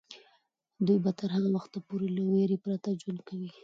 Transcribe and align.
دوی 0.85 0.97
به 1.03 1.11
تر 1.19 1.29
هغه 1.35 1.49
وخته 1.55 1.77
پورې 1.87 2.07
له 2.15 2.21
ویرې 2.31 2.57
پرته 2.63 2.89
ژوند 3.01 3.19
کوي. 3.27 3.49